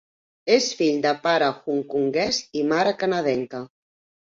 [0.55, 3.67] És de fill de pare hongkonguès i mare canadenca.